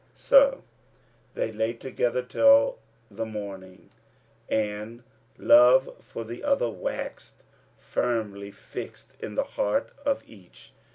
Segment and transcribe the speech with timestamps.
[0.15, 0.63] So
[1.35, 2.79] they lay together till
[3.11, 3.91] the morning
[4.49, 5.03] and
[5.37, 7.43] love for the other waxed
[7.77, 10.73] firmly fixed in the heart of each.